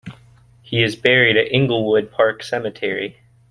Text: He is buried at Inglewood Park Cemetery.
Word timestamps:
He 0.63 0.81
is 0.81 0.95
buried 0.95 1.37
at 1.37 1.51
Inglewood 1.51 2.11
Park 2.11 2.41
Cemetery. 2.41 3.19